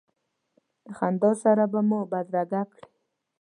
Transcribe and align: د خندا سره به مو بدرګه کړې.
د 0.85 0.87
خندا 0.97 1.31
سره 1.43 1.63
به 1.71 1.79
مو 1.89 1.99
بدرګه 2.11 2.61
کړې. 2.71 2.85